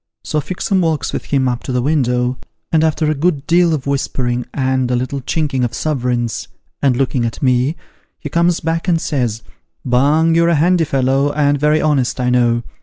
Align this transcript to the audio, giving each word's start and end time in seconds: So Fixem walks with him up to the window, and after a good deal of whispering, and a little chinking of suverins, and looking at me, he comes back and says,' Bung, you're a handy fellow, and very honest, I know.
So 0.23 0.41
Fixem 0.41 0.81
walks 0.81 1.13
with 1.13 1.25
him 1.25 1.47
up 1.47 1.61
to 1.61 1.71
the 1.71 1.83
window, 1.83 2.39
and 2.71 2.83
after 2.83 3.11
a 3.11 3.13
good 3.13 3.45
deal 3.45 3.71
of 3.71 3.85
whispering, 3.85 4.47
and 4.51 4.89
a 4.89 4.95
little 4.95 5.21
chinking 5.21 5.63
of 5.63 5.75
suverins, 5.75 6.47
and 6.81 6.97
looking 6.97 7.23
at 7.23 7.43
me, 7.43 7.75
he 8.17 8.27
comes 8.27 8.61
back 8.61 8.87
and 8.87 8.99
says,' 8.99 9.43
Bung, 9.85 10.33
you're 10.33 10.49
a 10.49 10.55
handy 10.55 10.85
fellow, 10.85 11.31
and 11.33 11.59
very 11.59 11.81
honest, 11.83 12.19
I 12.19 12.31
know. 12.31 12.63